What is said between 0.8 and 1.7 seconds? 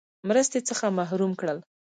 محروم کړل.